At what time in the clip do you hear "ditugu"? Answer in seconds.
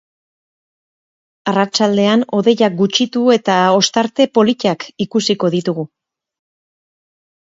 5.57-5.89